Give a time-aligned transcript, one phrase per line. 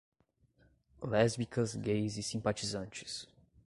[1.07, 3.27] Lésbicas, gays e simpatizantes